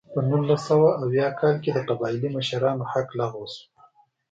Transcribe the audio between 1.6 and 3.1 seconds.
کې د قبایلي مشرانو حق